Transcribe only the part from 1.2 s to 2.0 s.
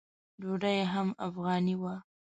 افغاني وه.